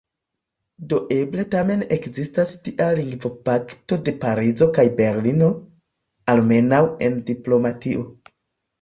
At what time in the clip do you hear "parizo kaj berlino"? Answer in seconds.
4.27-5.53